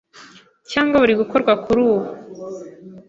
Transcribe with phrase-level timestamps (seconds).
[0.71, 2.07] cyangwa buri gukorwa kurubu